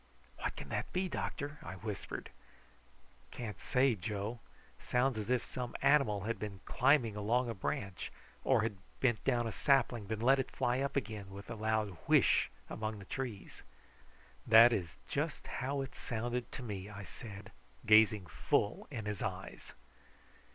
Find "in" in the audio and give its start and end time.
18.89-19.05